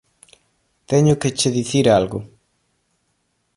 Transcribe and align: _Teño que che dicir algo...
_Teño 0.89 1.13
que 1.21 1.29
che 1.39 1.49
dicir 1.57 1.85
algo... 1.99 2.19